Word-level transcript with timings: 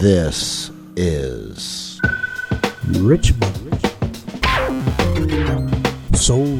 This 0.00 0.70
is 0.96 2.00
Richmond. 2.88 3.78
Soul. 6.16 6.59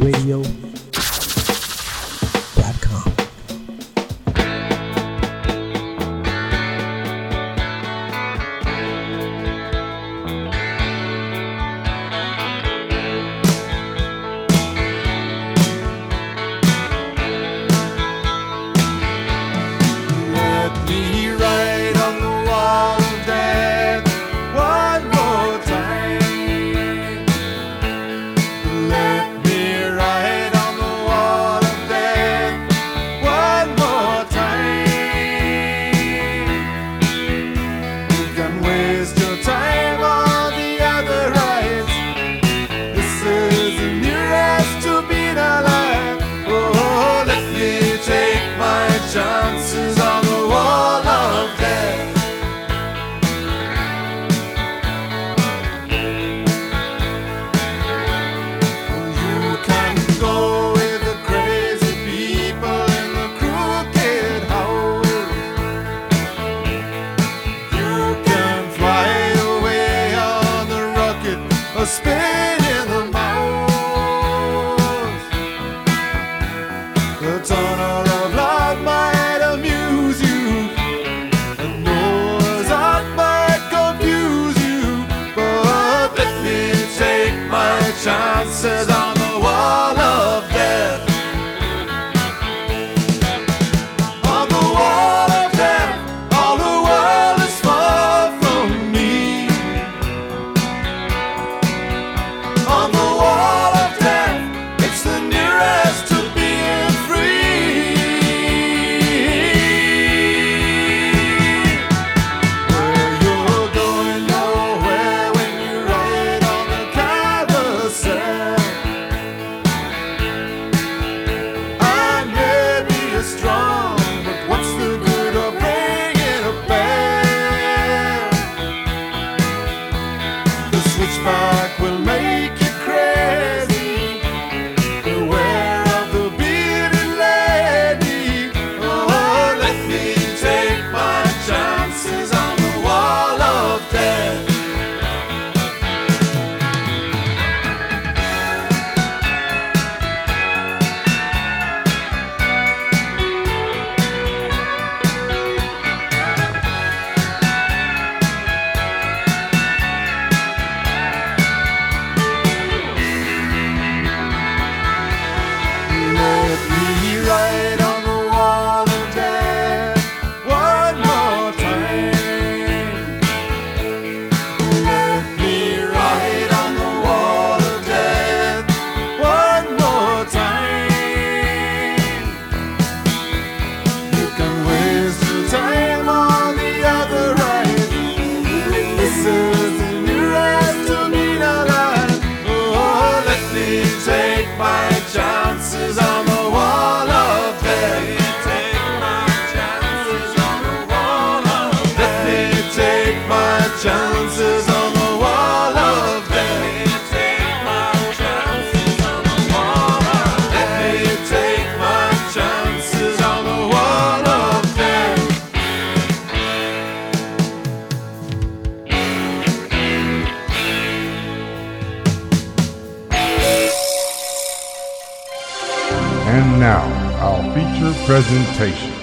presentation. 228.23 229.00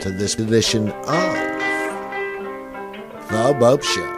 to 0.00 0.10
this 0.10 0.34
edition 0.34 0.90
of 0.90 1.34
The 3.28 3.54
Bopst 3.58 3.84
Show. 3.84 4.15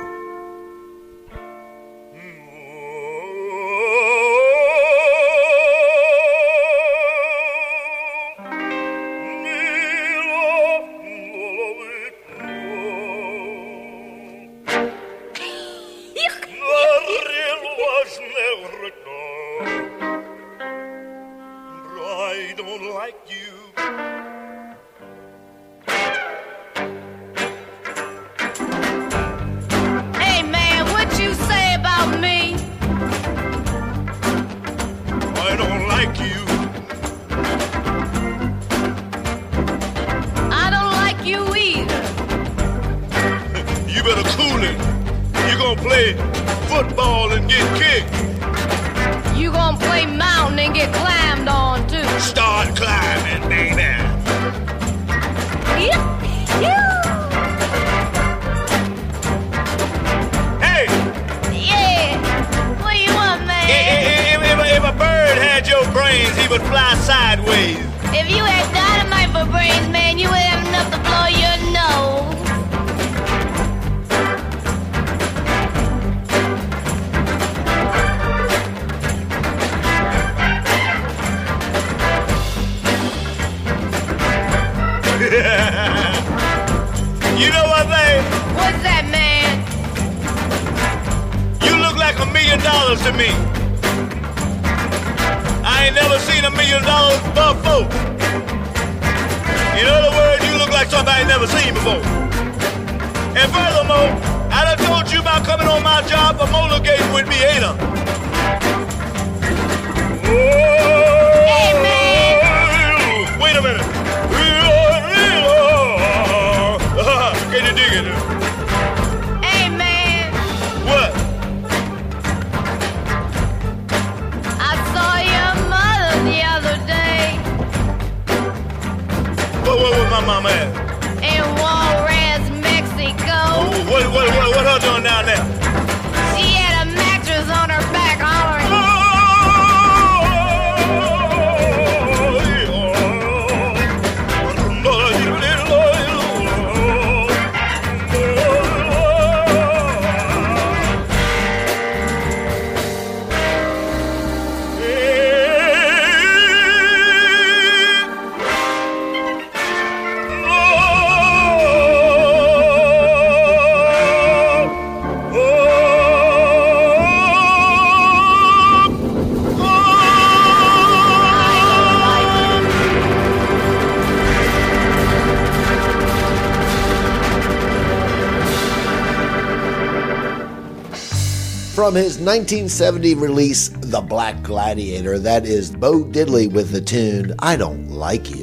from 181.88 181.95
his 181.95 182.18
1970 182.18 183.14
release, 183.14 183.71
The 183.71 184.02
Black 184.02 184.42
Gladiator. 184.42 185.18
That 185.18 185.47
is 185.47 185.71
Bo 185.71 186.04
Diddley 186.04 186.52
with 186.52 186.71
the 186.71 186.83
tune, 186.83 187.35
I 187.38 187.57
Don't 187.57 187.88
Like 187.88 188.28
You. 188.28 188.38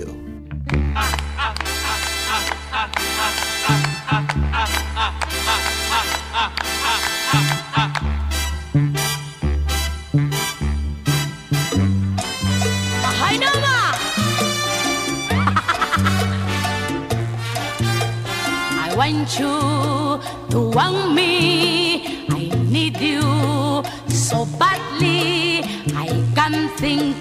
think 26.77 27.15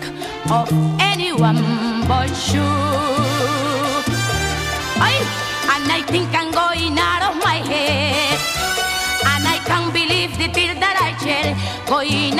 of 0.50 0.68
anyone 0.99 1.62
but 2.08 2.30
you. 2.52 2.66
Oy! 4.99 5.16
And 5.73 5.87
I 5.90 6.02
think 6.06 6.28
I'm 6.34 6.50
going 6.50 6.99
out 6.99 7.23
of 7.30 7.37
my 7.42 7.58
head. 7.70 8.38
And 9.30 9.46
I 9.46 9.58
can't 9.64 9.92
believe 9.92 10.37
the 10.38 10.49
things 10.52 10.78
that 10.80 10.96
I 10.99 11.11
share 11.23 11.54
going 11.87 12.34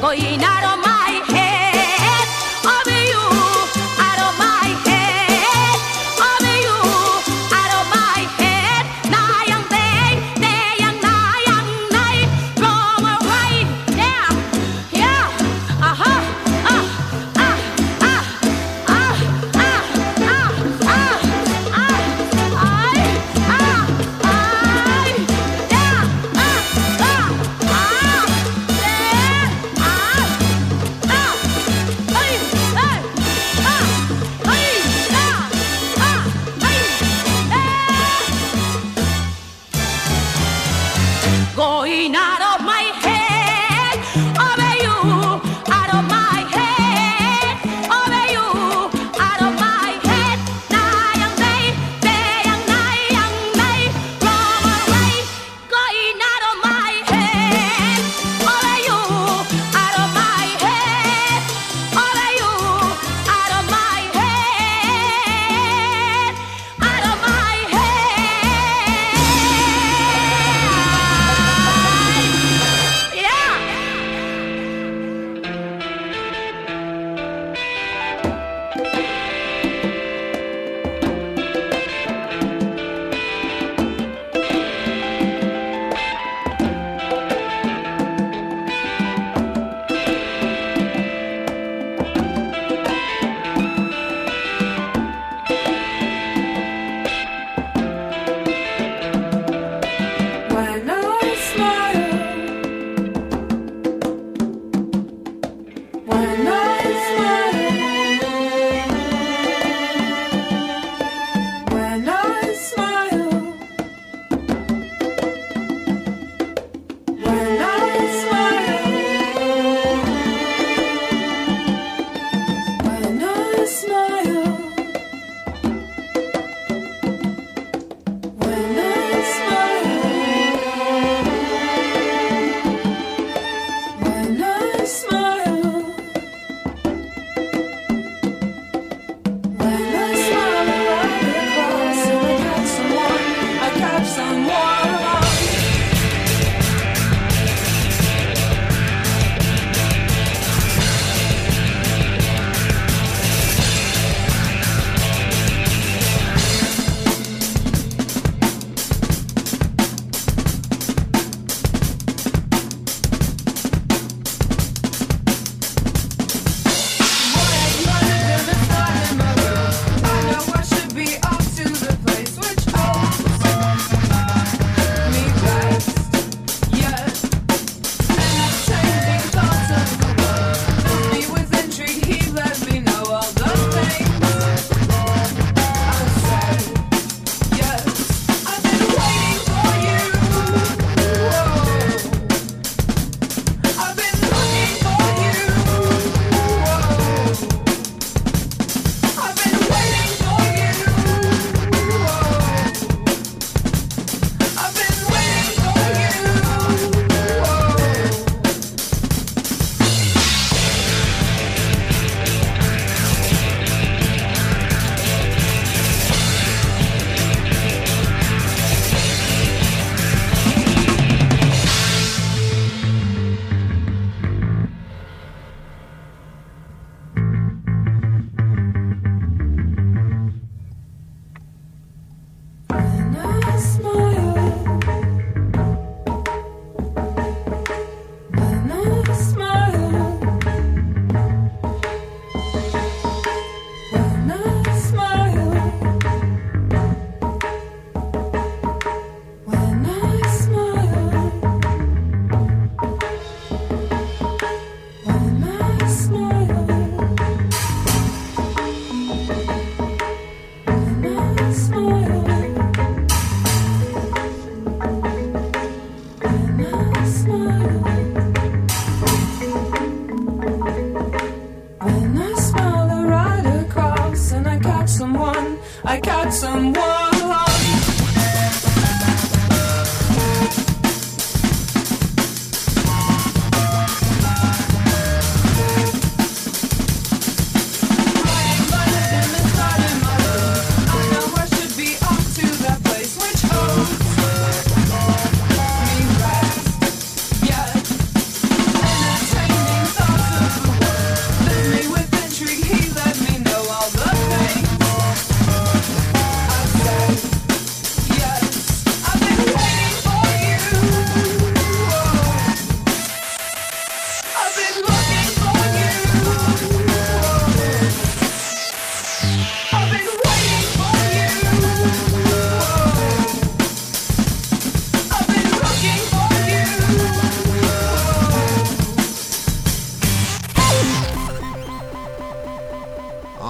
گوینا 0.00 0.60
رو 0.60 0.89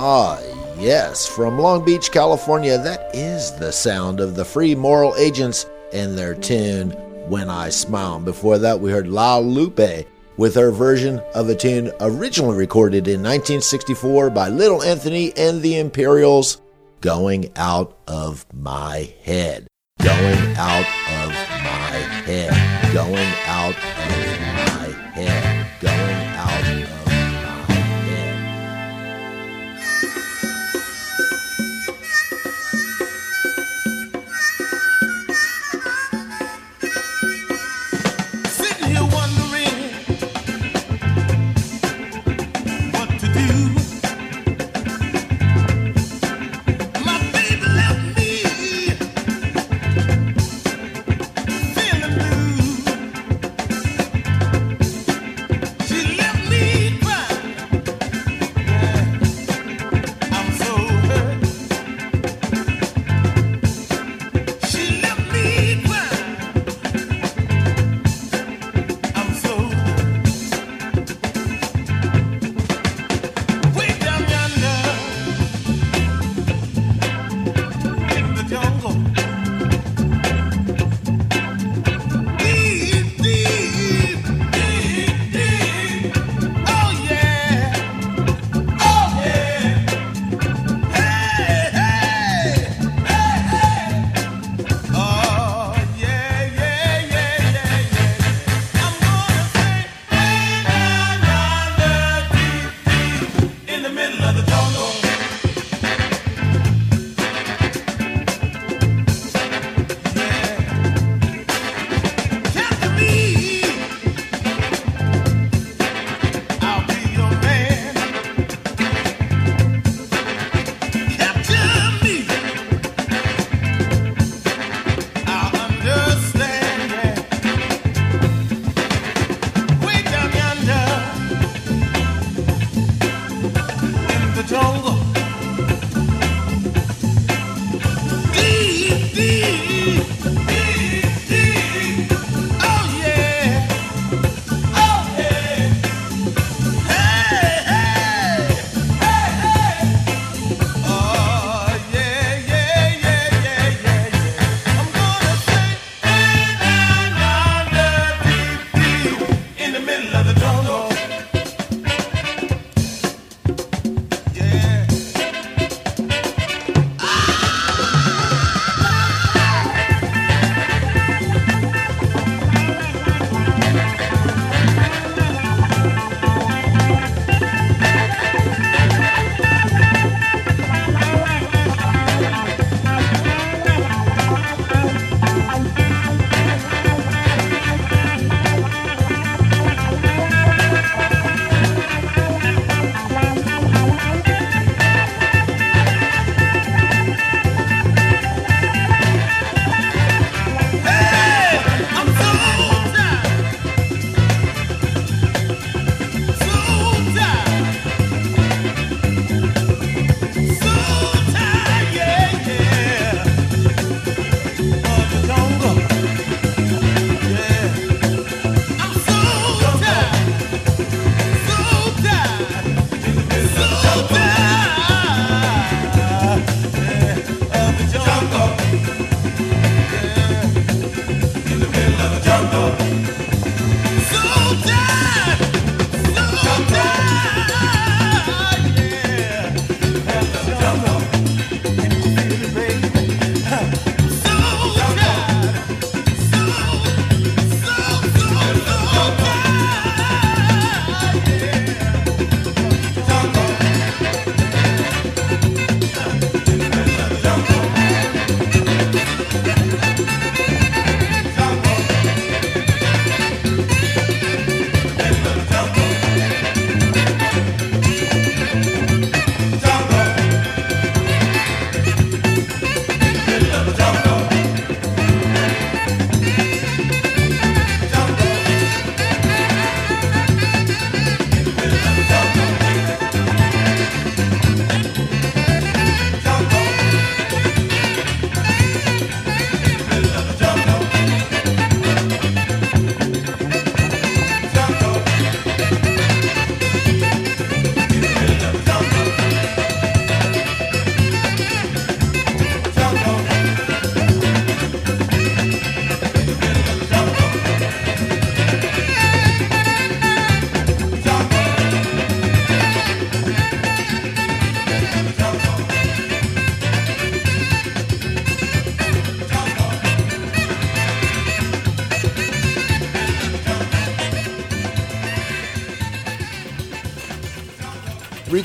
Ah, 0.03 0.41
yes, 0.79 1.27
from 1.27 1.59
Long 1.59 1.85
Beach, 1.85 2.11
California, 2.11 2.79
that 2.79 3.15
is 3.15 3.53
the 3.57 3.71
sound 3.71 4.19
of 4.19 4.35
the 4.35 4.47
Free 4.47 4.75
Moral 4.75 5.15
Agents 5.17 5.67
and 5.93 6.17
their 6.17 6.35
tune 6.35 6.93
When 7.29 7.51
I 7.51 7.69
Smile. 7.69 8.19
Before 8.19 8.57
that, 8.57 8.81
we 8.81 8.91
heard 8.91 9.09
La 9.09 9.37
Lupe 9.37 10.07
with 10.39 10.55
her 10.55 10.71
version 10.71 11.21
of 11.35 11.51
a 11.51 11.55
tune 11.55 11.93
originally 12.01 12.57
recorded 12.57 13.09
in 13.09 13.21
1964 13.21 14.31
by 14.31 14.49
Little 14.49 14.83
Anthony 14.83 15.35
and 15.37 15.61
the 15.61 15.79
Imperials, 15.79 16.63
Going 17.03 17.53
Out 17.57 17.95
of 18.09 18.47
My 18.55 19.13
Head. 19.23 19.67
Going 20.03 20.57
out 20.57 20.87
of 21.21 21.29
my 21.29 21.99
head. 22.25 22.95
Going 22.95 23.35
out 23.45 23.77
of 23.77 24.41
my 24.41 25.11
head. 25.13 25.50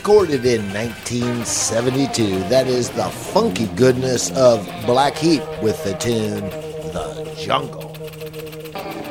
Recorded 0.06 0.46
in 0.46 0.62
1972. 0.72 2.38
That 2.50 2.68
is 2.68 2.92
the 2.92 3.06
funky 3.06 3.66
goodness 3.70 4.30
of 4.38 4.64
Black 4.86 5.16
Heat 5.16 5.42
with 5.64 5.84
the 5.84 5.96
tune 5.96 6.42
The 6.94 7.36
Jungle. 7.40 7.92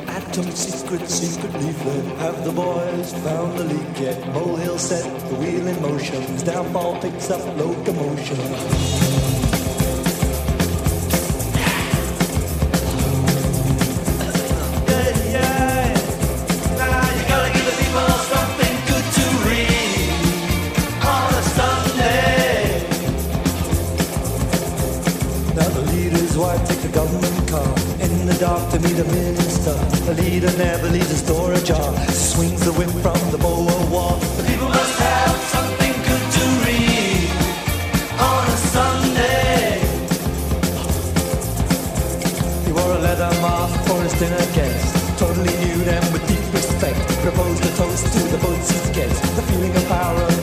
Atom 0.07 0.49
secret, 0.51 1.09
secret 1.09 1.53
leaflet. 1.55 2.05
Have 2.19 2.45
the 2.45 2.53
boys 2.53 3.13
found 3.25 3.59
the 3.59 3.65
leak 3.65 3.99
yet? 3.99 4.25
Molehill 4.33 4.77
set 4.77 5.03
the 5.27 5.35
wheel 5.35 5.67
in 5.67 5.81
motion. 5.81 6.23
Downfall 6.45 7.01
picks 7.01 7.29
up 7.29 7.43
locomotion. 7.57 9.44
Dark 28.55 28.71
to 28.71 28.79
meet 28.79 28.97
a 28.99 29.03
minister. 29.05 29.75
The 30.07 30.13
leader 30.21 30.51
never 30.57 30.89
leaves 30.89 31.09
his 31.09 31.23
door 31.23 31.51
ajar. 31.53 31.91
Swings 32.09 32.63
the 32.65 32.73
whip 32.73 32.89
from 33.03 33.19
the 33.31 33.37
Boer 33.37 33.81
wall. 33.93 34.17
The 34.37 34.43
people 34.43 34.69
must 34.69 34.99
have 34.99 35.37
something 35.55 35.93
good 36.09 36.25
to 36.37 36.43
read 36.65 37.29
on 38.29 38.43
a 38.55 38.57
Sunday. 38.75 39.79
He 42.65 42.71
wore 42.71 42.93
a 42.97 43.01
leather 43.07 43.31
mask 43.43 43.77
for 43.87 43.99
his 44.01 44.13
dinner 44.19 44.45
guest. 44.57 45.19
Totally 45.19 45.55
knew 45.63 45.79
them 45.91 46.03
with 46.13 46.23
deep 46.27 46.45
respect. 46.53 46.99
Proposed 47.27 47.63
a 47.65 47.71
toast 47.79 48.05
to 48.13 48.19
the 48.33 48.37
boats 48.37 48.71
he's. 48.71 48.85
The 49.35 49.43
feeling 49.49 49.75
of 49.75 49.85
power 49.87 50.34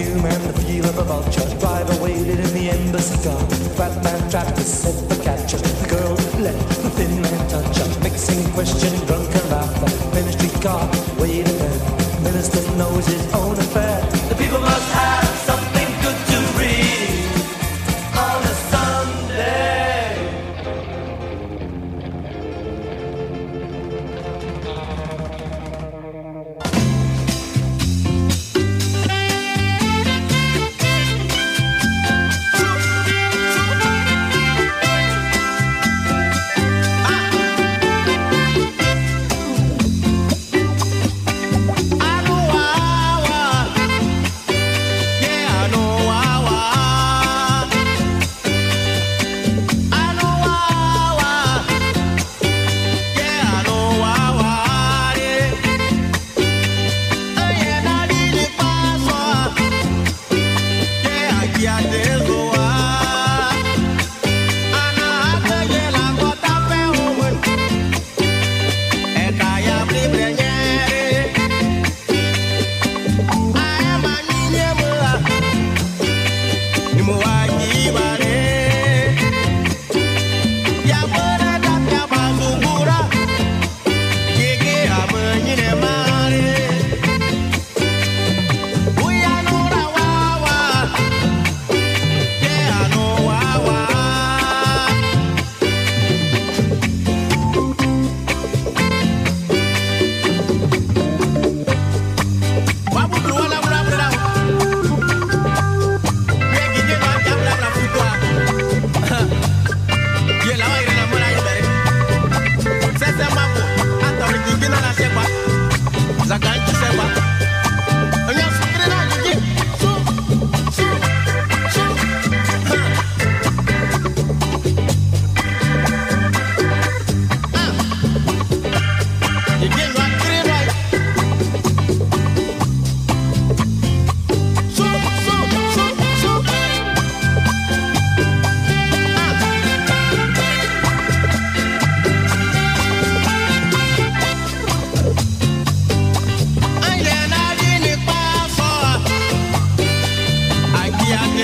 Fume 0.00 0.24
and 0.24 0.44
the 0.48 0.58
feel 0.62 0.86
of 0.86 0.96
a 0.96 1.04
vulture. 1.04 1.44
Driver 1.58 2.02
waited 2.02 2.40
in 2.40 2.52
the 2.54 2.70
embassy 2.70 3.22
car. 3.22 3.38
Fat 3.76 4.02
man 4.02 4.30
trapped 4.30 4.56
to 4.56 4.62
set 4.62 4.96
the 5.10 5.16
catcher. 5.22 5.58
The 5.58 5.88
girl 5.92 6.14
let 6.40 6.56
the 6.80 6.88
thin 6.96 7.20
man 7.20 7.48
touch 7.50 7.76
her. 7.76 8.00
Mixing 8.00 8.40
question, 8.52 8.96
drunken 9.06 9.44
laughter. 9.50 9.90
Ministry 10.14 10.48
car 10.62 10.88
waiting 11.18 11.58
there. 11.58 11.80
Minister 12.24 12.62
knows 12.78 13.06
his 13.06 13.34
own 13.34 13.49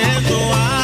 Pan 0.03 0.76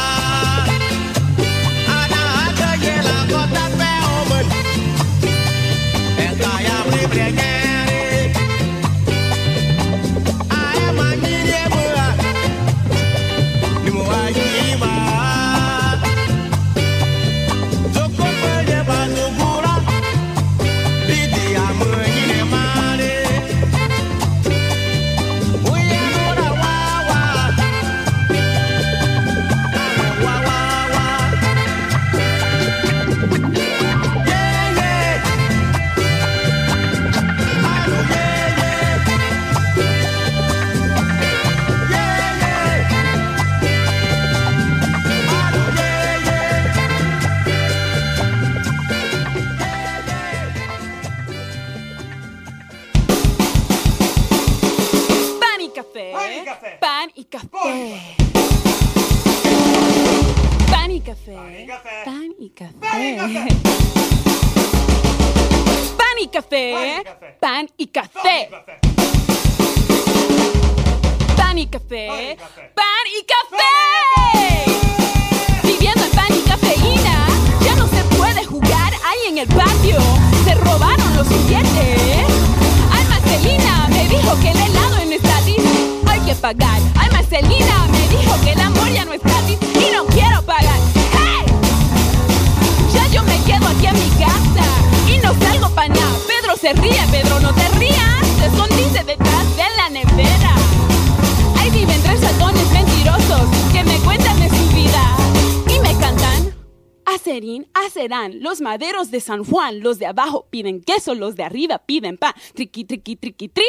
de 109.13 109.21
San 109.21 109.45
Juan, 109.45 109.79
los 109.79 109.99
de 109.99 110.07
abajo 110.07 110.47
piden 110.49 110.83
queso, 110.83 111.13
los 111.13 111.35
de 111.35 111.43
arriba 111.43 111.77
piden 111.77 112.17
pan. 112.17 112.33
Triqui, 112.55 112.83
triqui, 112.83 113.15
triqui, 113.15 113.47
tri. 113.47 113.63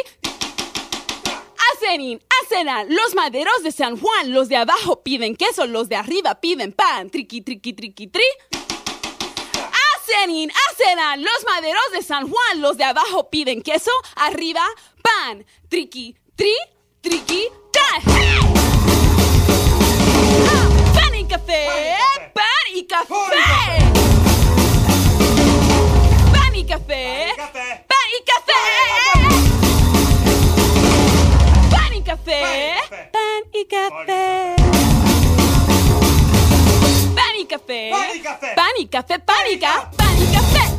Acerín, 1.73 2.19
acerán, 2.43 2.87
los 2.89 3.13
maderos 3.13 3.63
de 3.63 3.71
San 3.71 3.97
Juan, 3.97 4.33
los 4.33 4.49
de 4.49 4.57
abajo 4.57 5.03
piden 5.03 5.35
queso, 5.35 5.67
los 5.67 5.87
de 5.87 5.95
arriba 5.95 6.35
piden 6.41 6.73
pan. 6.73 7.09
Triqui, 7.09 7.41
triqui, 7.41 7.73
triqui, 7.73 8.07
tri. 8.07 8.23
Acerín, 9.95 10.51
acerán, 10.71 11.23
los 11.23 11.45
maderos 11.45 11.91
de 11.93 12.01
San 12.01 12.27
Juan, 12.27 12.61
los 12.61 12.77
de 12.77 12.85
abajo 12.85 13.29
piden 13.29 13.61
queso, 13.61 13.91
arriba 14.15 14.65
pan. 15.03 15.45
Triqui, 15.69 16.15
tri, 16.35 16.53
triqui, 17.01 17.47
tra. 17.71 18.01
Pan 20.95 21.15
y 21.15 21.25
café, 21.25 21.67
pan 22.33 22.65
y 22.73 22.85
café. 22.87 23.13
Pan 23.13 23.35
y 23.39 23.43
café, 23.93 24.14
pan 26.55 26.61
y 26.61 26.65
café. 26.65 27.35
Pan 27.37 28.09
y 28.17 28.23
café, 28.23 28.53
pan 31.69 31.93
y 31.93 32.01
café. 32.01 32.41
Pan 37.15 37.35
y 37.35 37.45
café, 37.45 37.91
pan 37.91 38.05
y 38.07 38.17
café, 38.23 38.53
pan 38.55 38.75
y 38.77 38.87
café, 38.87 39.19
pan 39.19 39.47
y 39.51 39.57
café. 39.59 40.71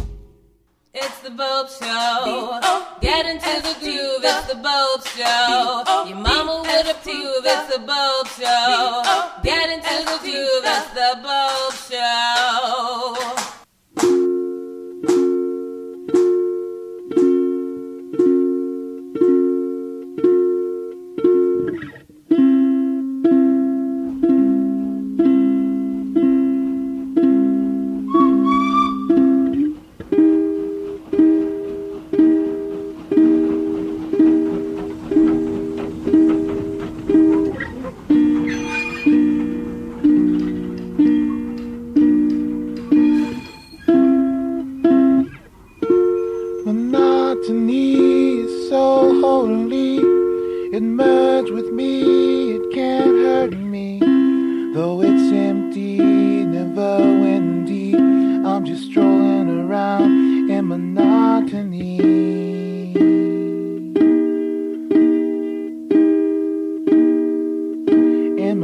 It's 0.95 1.21
the 1.21 1.29
Bopst 1.29 1.79
Show. 1.79 2.59
Get 3.03 3.27
into 3.27 3.61
the 3.61 3.75
groove, 3.81 4.25
it's 4.25 4.47
the 4.47 4.55
Bopst 4.55 5.09
Show. 5.15 6.07
Your 6.07 6.17
mama 6.17 6.63
would 6.63 6.87
approve, 6.87 7.45
it's 7.45 7.67
the 7.77 7.83
Bopst 7.83 8.41
Show. 8.41 9.03
Get 9.43 9.69
into 9.69 10.05
the 10.07 10.19
groove, 10.23 10.65
it's 10.65 10.89
the 10.95 11.19
Bopst 11.23 11.91
Show. 11.91 13.46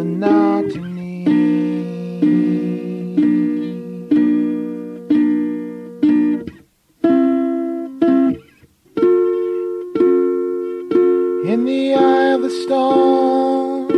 Monotony. 0.02 1.24
In 11.52 11.64
the 11.64 11.94
eye 11.94 12.32
of 12.34 12.42
the 12.42 12.50
storm, 12.50 13.88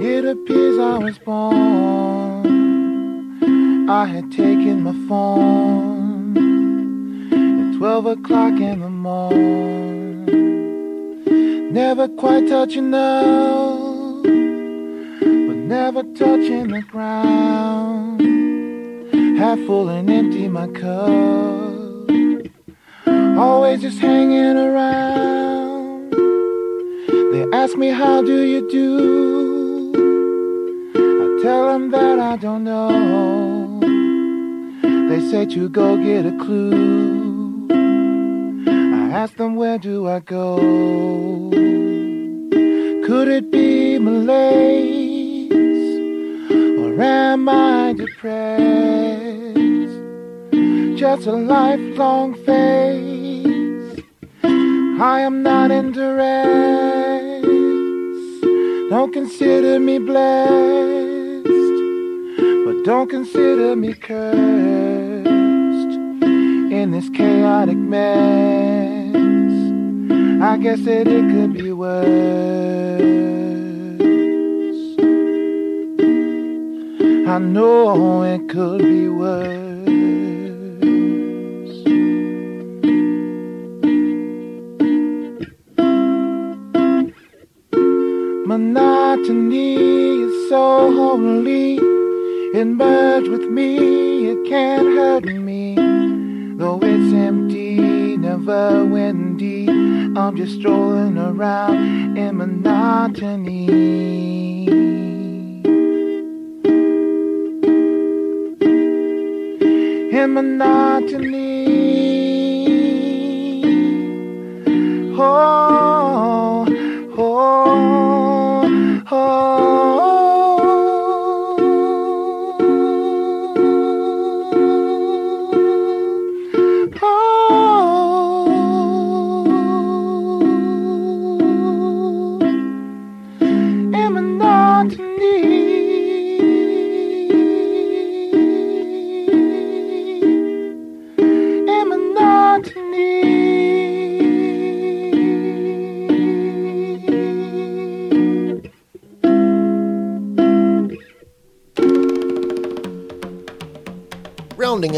it 0.00 0.24
appears 0.24 0.78
I 0.78 0.98
was 0.98 1.18
born. 1.18 1.58
I 3.90 4.06
had 4.06 4.30
taken 4.30 4.84
my 4.84 4.94
form 5.08 6.36
at 7.32 7.78
12 7.78 8.06
o'clock 8.06 8.60
in 8.60 8.80
the 8.80 8.90
morn. 8.90 9.72
Never 11.72 12.06
quite 12.06 12.48
touching 12.48 12.88
enough, 12.88 13.21
Merged 92.72 93.28
with 93.28 93.44
me, 93.50 94.28
it 94.28 94.48
can't 94.48 94.96
hurt 94.96 95.24
me. 95.24 95.74
Though 96.56 96.80
it's 96.82 97.12
empty, 97.12 98.16
never 98.16 98.84
windy. 98.86 99.68
I'm 99.68 100.34
just 100.36 100.58
strolling 100.58 101.18
around 101.18 102.16
in 102.16 102.38
monotony. 102.38 103.68
In 110.10 110.32
monotony. 110.32 111.52
Oh, 115.18 115.71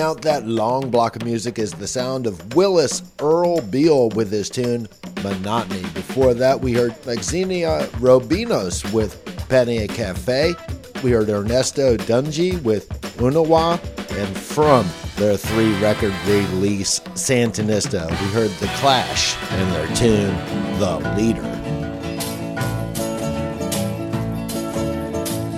out 0.04 0.20
that 0.20 0.46
long 0.46 0.90
block 0.90 1.16
of 1.16 1.24
music 1.24 1.58
is 1.58 1.72
the 1.72 1.86
sound 1.86 2.26
of 2.26 2.54
Willis 2.54 3.02
Earl 3.20 3.62
Beal 3.62 4.10
with 4.10 4.30
his 4.30 4.50
tune 4.50 4.86
Monotony. 5.22 5.80
Before 5.94 6.34
that, 6.34 6.60
we 6.60 6.74
heard 6.74 6.94
Xenia 7.22 7.86
Rubinos 7.94 8.92
with 8.92 9.24
Pan 9.48 9.68
y 9.68 9.86
Café. 9.88 10.54
We 11.02 11.12
heard 11.12 11.30
Ernesto 11.30 11.96
Djédjé 11.96 12.62
with 12.62 12.86
Unawa. 13.16 13.80
And 14.18 14.36
from 14.36 14.86
their 15.16 15.38
three 15.38 15.72
record 15.80 16.12
release, 16.26 17.00
Sandinista, 17.14 18.10
we 18.10 18.26
heard 18.28 18.50
The 18.60 18.68
Clash 18.76 19.36
and 19.52 19.72
their 19.72 19.86
tune 19.96 20.36
The 20.78 20.98
Leader. 21.16 21.50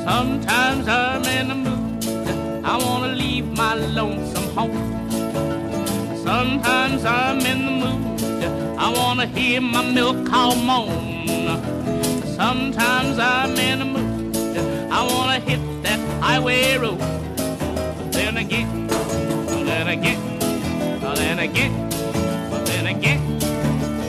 Sometimes 0.04 0.86
I'm 0.86 1.24
in 1.24 1.48
the 1.48 1.54
mood, 1.56 2.64
I 2.64 2.78
wanna 2.78 3.12
leave 3.12 3.46
my 3.56 3.74
lonesome. 3.74 4.35
Sometimes 6.56 7.04
I'm 7.04 7.40
in 7.40 7.66
the 7.66 7.70
mood, 7.70 8.78
I 8.78 8.90
wanna 8.90 9.26
hear 9.26 9.60
my 9.60 9.82
milk 9.82 10.26
cow 10.26 10.54
moan. 10.54 11.46
Sometimes 12.34 13.18
I'm 13.18 13.54
in 13.58 13.78
the 13.80 13.84
mood, 13.84 14.34
I 14.90 15.02
wanna 15.06 15.38
hit 15.38 15.60
that 15.82 16.00
highway 16.22 16.78
road. 16.78 16.98
But 16.98 18.10
then 18.10 18.38
again, 18.38 18.86
then 19.66 19.88
again, 19.88 20.38
then 21.14 21.38
again, 21.40 21.90
then 22.64 22.86
again, 22.86 23.38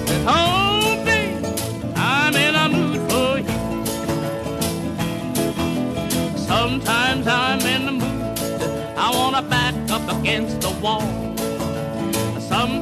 this 0.06 0.24
whole 0.24 1.04
day 1.04 1.36
I'm 1.98 2.34
in 2.34 2.56
a 2.56 2.70
mood 2.70 3.12
for 3.12 3.40
you. 3.40 3.58
Sometimes 6.38 7.28
I'm 7.28 7.60
in 7.60 7.86
the 7.88 7.92
mood, 7.92 8.38
I 8.98 9.12
wanna 9.12 9.42
back 9.42 9.76
up 9.92 10.08
against 10.18 10.62
the 10.62 10.70
wall. 10.82 11.04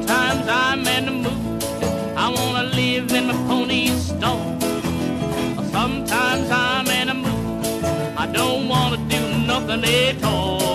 Sometimes 0.06 0.48
I'm 0.48 0.86
in 0.86 1.04
the 1.06 1.10
mood, 1.10 1.64
I 2.16 2.30
wanna 2.30 2.62
live 2.62 3.10
in 3.10 3.28
a 3.28 3.34
pony's 3.48 4.06
stall. 4.06 4.56
Sometimes 5.72 6.48
I'm 6.48 6.86
in 6.86 7.08
a 7.08 7.14
mood, 7.14 7.84
I 8.16 8.28
don't 8.32 8.68
wanna 8.68 8.98
do 9.08 9.20
nothing 9.46 9.84
at 9.84 10.22
all. 10.22 10.65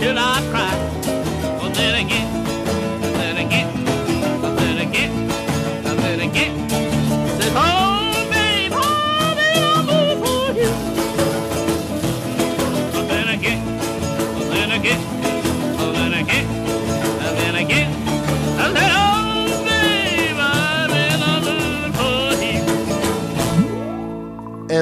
Until 0.00 0.18
I 0.18 0.59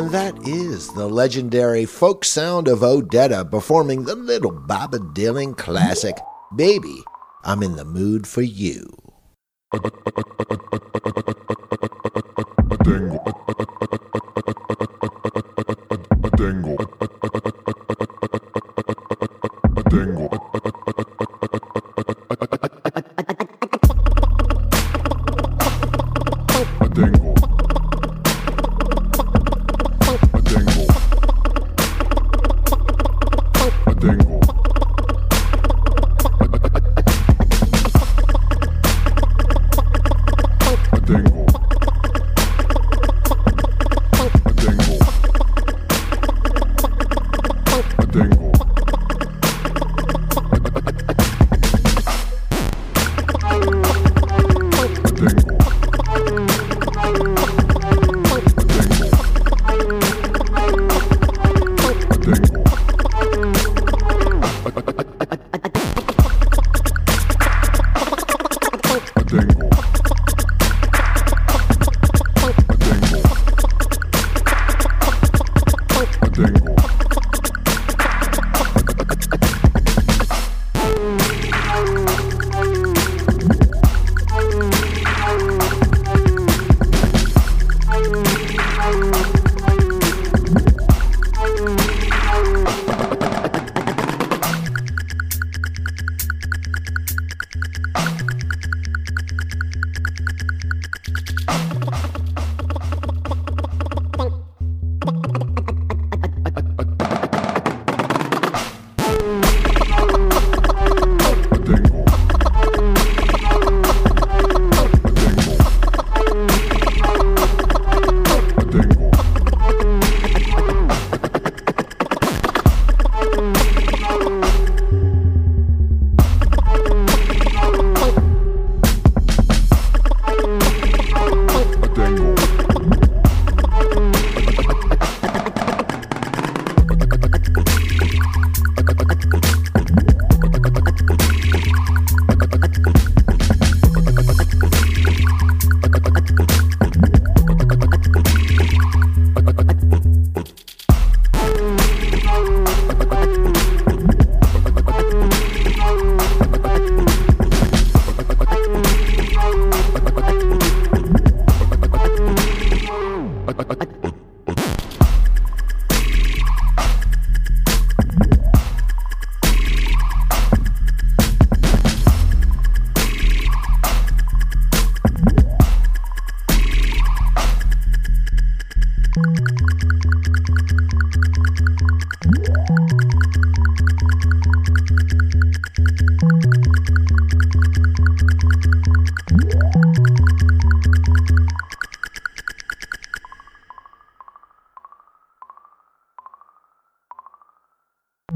And 0.08 0.14
that 0.14 0.48
is 0.48 0.88
the 0.94 1.06
legendary 1.06 1.84
folk 1.84 2.24
sound 2.24 2.66
of 2.66 2.78
Odetta 2.78 3.50
performing 3.50 4.04
the 4.04 4.14
little 4.14 4.52
Bob 4.52 4.92
Dylan 4.92 5.54
classic, 5.54 6.16
Baby, 6.56 7.04
I'm 7.44 7.62
in 7.62 7.76
the 7.76 7.84
Mood 7.84 8.26
for 8.26 8.40
You. 8.40 8.88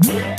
And 0.09 0.32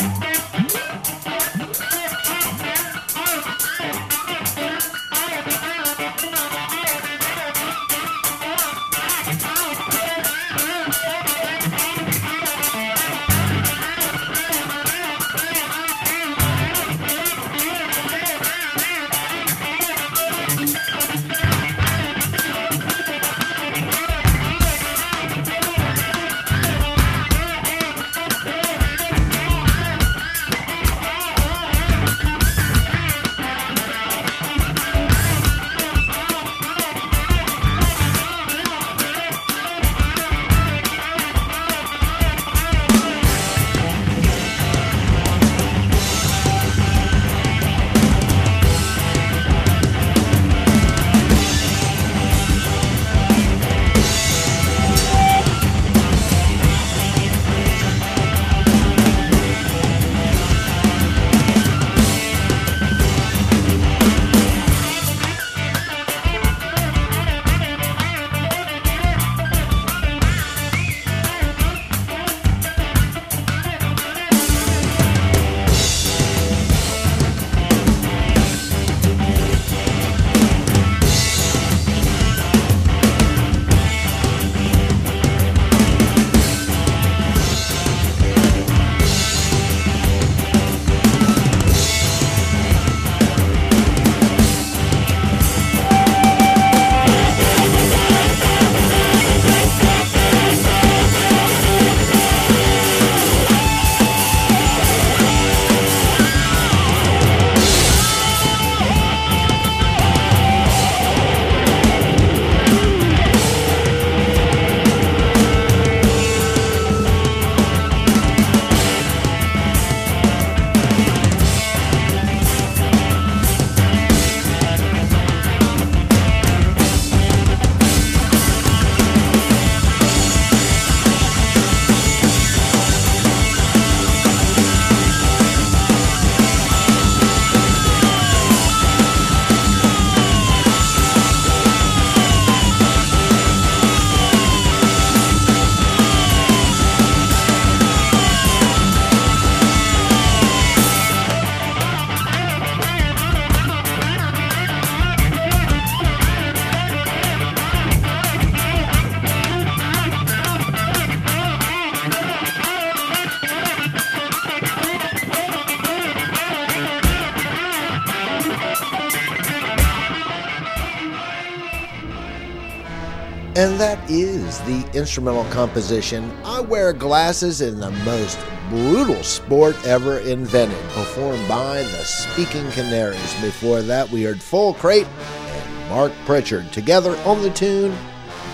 the 174.64 174.88
instrumental 174.94 175.44
composition 175.44 176.30
I 176.44 176.60
Wear 176.60 176.92
Glasses 176.92 177.60
in 177.60 177.80
the 177.80 177.90
Most 177.90 178.38
Brutal 178.70 179.22
Sport 179.22 179.76
Ever 179.86 180.20
Invented, 180.20 180.82
performed 180.90 181.46
by 181.46 181.82
the 181.82 182.04
Speaking 182.04 182.70
Canaries. 182.70 183.34
Before 183.42 183.82
that, 183.82 184.10
we 184.10 184.22
heard 184.22 184.42
Full 184.42 184.74
Crate 184.74 185.06
and 185.06 185.90
Mark 185.90 186.12
Pritchard 186.24 186.72
together 186.72 187.14
on 187.26 187.42
the 187.42 187.50
tune 187.50 187.94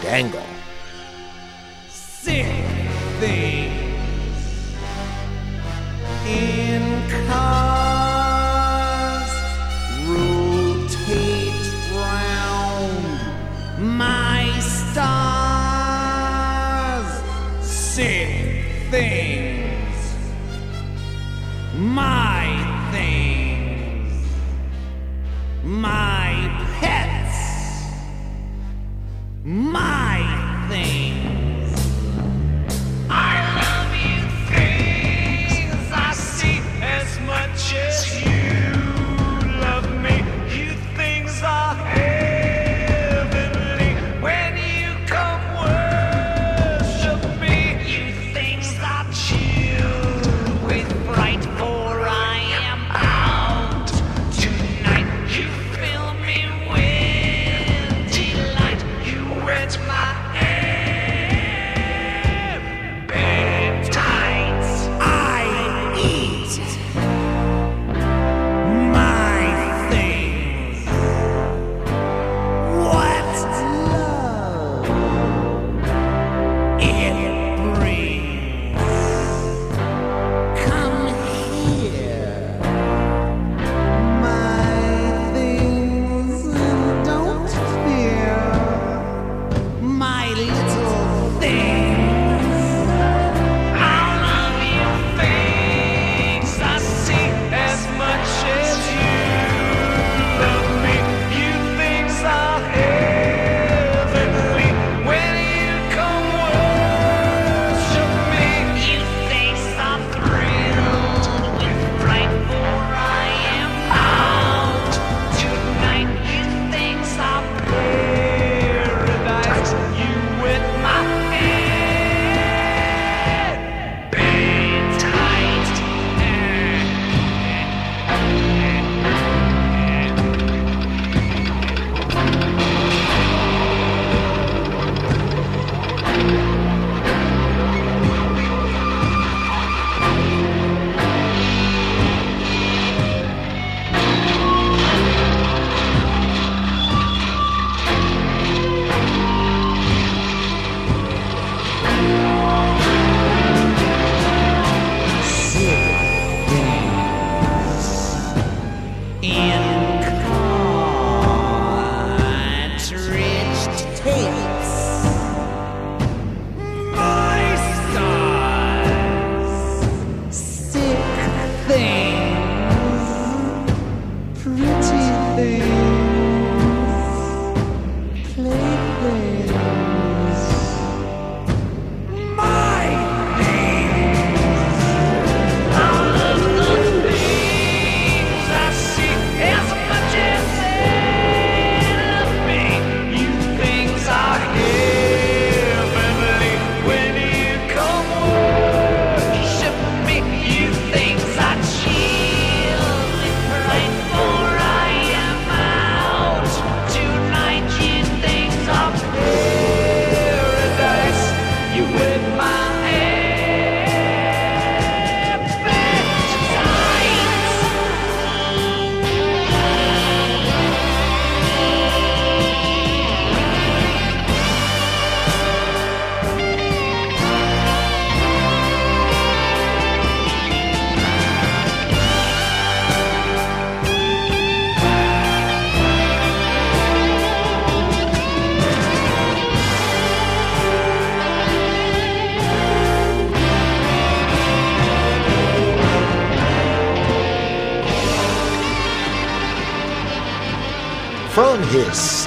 Dangle. 0.02 0.49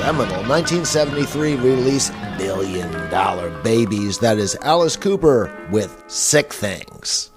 Seminal 0.04 0.44
1973 0.50 1.56
release 1.56 2.12
Billion 2.38 2.92
Dollar 3.10 3.50
Babies, 3.64 4.20
that 4.20 4.38
is 4.38 4.58
Alice 4.62 4.98
Cooper 4.98 5.50
with 5.72 6.04
Sick 6.08 6.52
Things. 6.52 7.32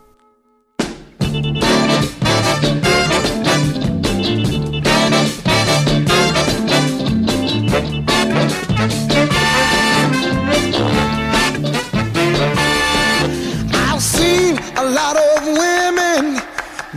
I've 13.79 14.03
seen 14.03 14.59
a 14.77 14.85
lot 14.91 15.17
of 15.17 15.47
women, 15.47 16.43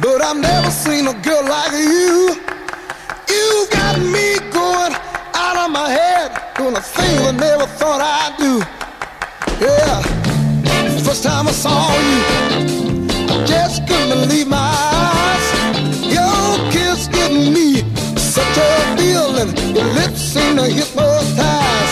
but 0.01 0.19
I've 0.19 0.37
never 0.37 0.71
seen 0.71 1.05
a 1.05 1.13
girl 1.21 1.43
like 1.47 1.71
you. 1.73 1.79
You 1.79 2.48
a 6.79 6.81
thing 6.81 7.19
I 7.27 7.31
never 7.31 7.65
thought 7.79 7.99
I'd 7.99 8.35
do. 8.39 8.53
Yeah, 9.59 9.99
first 11.03 11.23
time 11.23 11.47
I 11.47 11.51
saw 11.51 11.91
you, 12.07 12.19
I 13.33 13.45
just 13.45 13.85
couldn't 13.85 14.09
believe 14.15 14.47
my 14.47 14.71
eyes. 15.03 15.47
Your 16.15 16.39
kiss 16.71 17.07
giving 17.07 17.51
me 17.53 17.83
such 18.15 18.55
a 18.57 18.71
feeling, 18.95 19.51
your 19.75 19.89
lips 19.99 20.21
seem 20.33 20.55
to 20.55 20.67
hypnotize. 20.77 21.91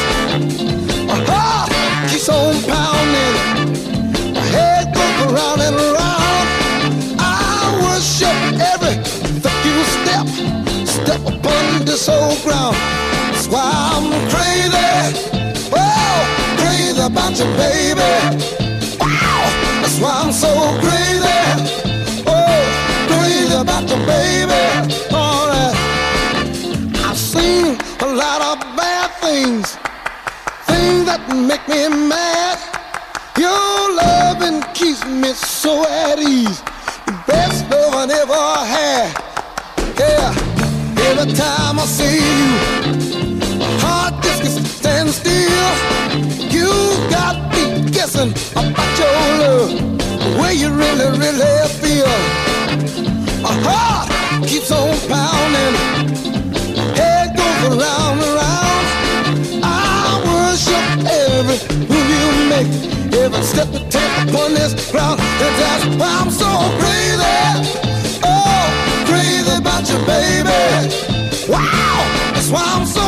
My 1.09 1.19
heart 1.29 1.69
keeps 2.09 2.29
on 2.29 2.55
pounding 2.71 3.35
My 4.35 4.45
head 4.55 4.85
goes 4.95 5.17
around 5.27 5.59
and 5.67 5.75
around. 5.87 6.45
I 7.19 7.35
worship 7.83 8.37
every 8.71 8.95
you 9.67 9.83
step, 9.97 10.27
step 10.87 11.21
upon 11.27 11.83
this 11.83 12.07
old 12.07 12.41
ground. 12.43 12.77
That's 13.47 13.55
why 13.55 13.71
I'm 13.95 14.11
crazy, 14.27 14.75
oh, 15.71 16.19
crazy 16.57 16.99
about 16.99 17.31
you, 17.39 17.45
baby. 17.55 18.11
That's 19.79 19.99
why 20.01 20.21
I'm 20.21 20.33
so 20.33 20.51
crazy, 20.81 21.39
oh, 22.27 22.59
crazy 23.07 23.55
about 23.55 23.89
you, 23.89 23.95
baby. 24.05 24.63
I've 27.05 27.17
seen 27.17 27.77
a 28.01 28.07
lot 28.07 28.41
of 28.41 28.59
bad 28.75 29.11
things, 29.21 29.77
things 30.65 31.05
that 31.05 31.21
make 31.33 31.65
me 31.69 31.87
mad. 31.87 32.59
Your 33.37 33.95
loving 33.95 34.61
keeps 34.73 35.05
me 35.05 35.31
so 35.31 35.85
at 35.87 36.19
ease. 36.19 36.59
The 37.05 37.13
best 37.25 37.69
love 37.69 37.95
I 37.95 38.11
ever 38.11 38.65
had. 38.67 39.15
Yeah, 39.97 40.35
every 41.07 41.31
time 41.31 41.79
I 41.79 41.85
see 41.85 42.17
you, 42.17 42.86
stand 45.11 45.13
still. 45.13 46.49
You 46.49 46.69
got 47.09 47.35
me 47.53 47.89
guessing 47.91 48.31
about 48.51 48.97
your 48.97 49.11
love, 49.39 49.71
the 49.97 50.39
way 50.41 50.53
you 50.53 50.69
really, 50.69 51.17
really 51.17 51.67
feel. 51.81 52.13
My 53.41 53.53
heart 53.63 54.09
keeps 54.47 54.71
on 54.71 54.97
pounding, 55.07 55.75
head 56.95 57.35
goes 57.35 57.63
around 57.71 58.19
and 58.19 58.31
around. 58.35 58.85
I 59.63 60.21
worship 60.27 60.85
every 61.05 61.57
move 61.87 62.09
you 62.13 62.27
make. 62.49 62.69
Every 63.13 63.41
step 63.43 63.67
you 63.73 63.79
take 63.89 64.29
upon 64.29 64.53
this 64.53 64.91
ground, 64.91 65.19
and 65.19 65.55
that's 65.61 65.85
why 65.99 66.11
I'm 66.21 66.31
so 66.31 66.49
crazy. 66.79 67.39
Oh, 68.23 68.65
crazy 69.05 69.57
about 69.57 69.87
you, 69.89 69.97
baby. 70.05 70.61
Wow, 71.51 72.03
that's 72.33 72.49
why 72.49 72.63
I'm 72.63 72.85
so 72.85 73.06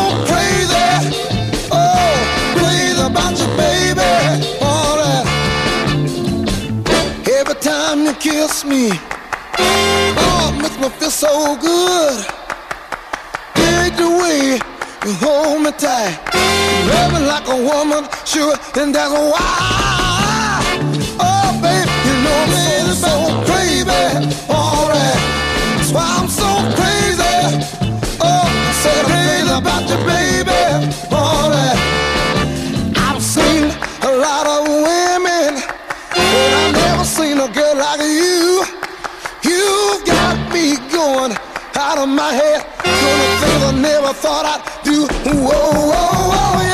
kiss 8.19 8.65
me, 8.65 8.91
oh, 9.57 10.51
it 10.53 10.61
makes 10.61 10.77
me 10.77 10.89
feel 10.89 11.09
so 11.09 11.55
good. 11.55 12.25
Dig 13.55 13.95
the 13.95 14.09
way 14.09 14.59
you 15.05 15.13
hold 15.23 15.61
me 15.61 15.71
tight. 15.71 16.19
Love 16.91 17.13
me 17.13 17.19
like 17.25 17.47
a 17.47 17.55
woman, 17.55 18.09
sure, 18.25 18.55
and 18.75 18.93
that's 18.93 19.13
why. 19.13 19.39
Oh, 21.19 21.49
baby, 21.63 21.89
you 22.07 22.15
know 22.25 22.41
me 22.51 22.63
it's 22.91 22.99
so 22.99 23.13
crazy. 23.47 23.87
Alright, 24.49 25.21
that's 25.77 25.91
why 25.93 26.17
I'm 26.19 26.27
so 26.27 26.49
crazy. 26.75 27.23
Oh, 28.19 28.43
I'm 28.51 29.05
crazy 29.05 29.49
about 29.49 29.89
you, 29.89 29.97
baby. 30.05 30.28
Out 41.99 42.07
of 42.07 42.15
my 42.15 42.31
head, 42.31 42.65
doing 42.83 43.35
things 43.41 43.63
I 43.63 43.71
never 43.71 44.13
thought 44.13 44.45
I'd 44.45 44.83
do. 44.83 45.05
Whoa, 45.35 45.71
whoa, 45.91 46.29
whoa, 46.31 46.68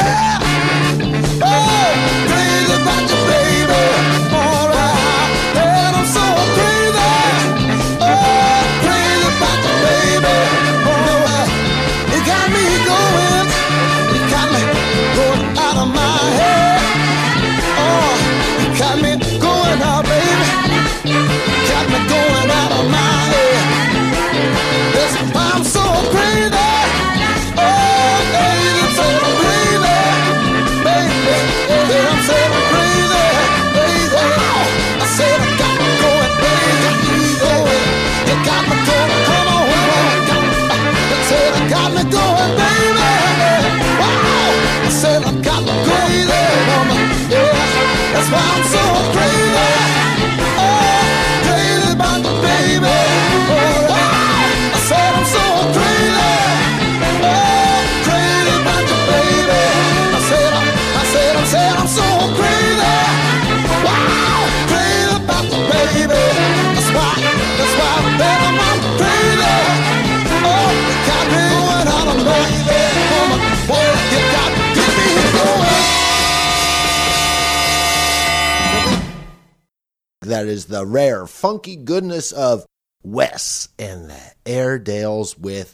that 80.36 80.48
is 80.48 80.66
the 80.66 80.86
rare, 80.86 81.26
funky 81.28 81.78
goodness 81.78 82.34
of 82.34 82.66
Wess 83.06 83.70
and 83.80 84.10
the 84.10 84.22
Airedales 84.46 85.38
with 85.38 85.72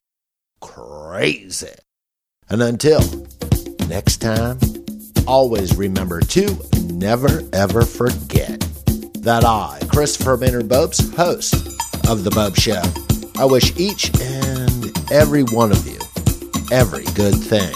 Crazy. 0.59 1.73
And 2.47 2.61
until 2.61 3.01
next 3.87 4.17
time, 4.17 4.59
always 5.25 5.75
remember 5.75 6.21
to 6.21 6.55
never 6.91 7.41
ever 7.53 7.81
forget 7.81 8.59
that 9.21 9.43
I, 9.43 9.79
Christopher 9.91 10.37
Maynard 10.37 10.67
Bopst, 10.67 11.11
host 11.15 11.55
of 12.07 12.23
The 12.23 12.29
Bopst 12.29 12.61
Show, 12.61 13.41
I 13.41 13.45
wish 13.45 13.75
each 13.79 14.11
and 14.21 15.11
every 15.11 15.41
one 15.41 15.71
of 15.71 15.87
you 15.87 15.97
every 16.71 17.05
good 17.15 17.33
thing. 17.33 17.73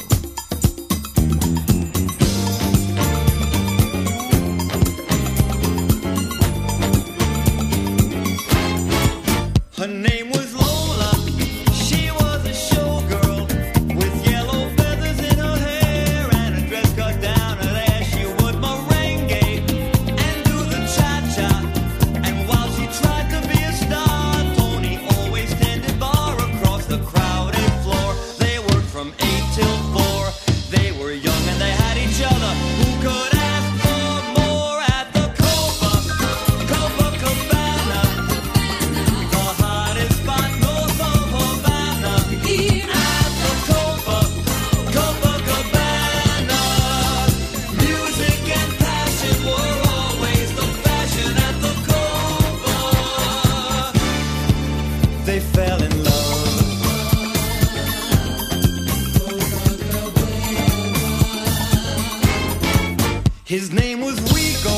His 63.46 63.72
name 63.72 64.02
was 64.02 64.20
Rico. 64.34 64.74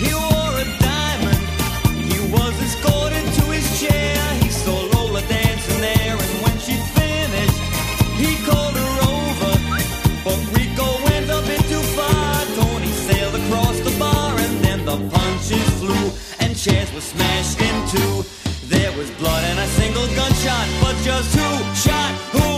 He 0.00 0.14
wore 0.14 0.56
a 0.56 0.64
diamond. 0.80 1.44
He 2.00 2.18
was 2.32 2.54
escorted 2.62 3.26
to 3.34 3.44
his 3.52 3.68
chair. 3.78 4.16
He 4.40 4.48
saw 4.48 4.72
Lola 4.96 5.20
dancing 5.28 5.78
there, 5.78 6.16
and 6.16 6.34
when 6.42 6.56
she 6.58 6.72
finished, 6.96 7.60
he 8.16 8.32
called 8.48 8.76
her 8.80 8.94
over. 9.12 9.52
But 10.24 10.40
Rico 10.56 10.88
went 11.04 11.28
a 11.28 11.44
bit 11.44 11.60
too 11.68 11.84
far. 11.92 12.46
Tony 12.56 12.92
sailed 13.04 13.34
across 13.34 13.78
the 13.80 13.94
bar, 13.98 14.38
and 14.38 14.64
then 14.64 14.86
the 14.86 14.96
punches 15.12 15.68
flew, 15.76 16.12
and 16.40 16.56
chairs 16.56 16.90
were 16.94 17.02
smashed 17.02 17.60
in 17.60 17.76
two. 17.92 18.24
There 18.68 18.96
was 18.96 19.10
blood 19.20 19.44
and 19.44 19.58
a 19.58 19.66
single 19.66 20.06
gunshot, 20.16 20.66
but 20.80 20.96
just 21.04 21.36
who 21.36 21.50
shot 21.74 22.12
who 22.32 22.51